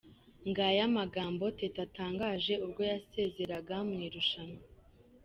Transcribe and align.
Ngaya 0.49 0.81
amagambo 0.89 1.43
Teta 1.59 1.79
atangaje 1.87 2.53
ubwo 2.65 2.81
yasezeraga 2.91 3.75
mu 3.89 3.95
irushanwa. 4.07 4.61